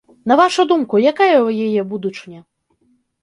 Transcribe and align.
На 0.29 0.35
вашу 0.39 0.63
думку, 0.71 0.95
якая 1.11 1.35
ў 1.47 1.67
яе 1.67 1.81
будучыня? 1.91 2.41